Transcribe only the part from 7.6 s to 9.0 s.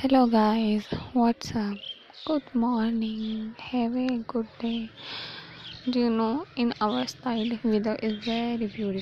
weather is very beautiful.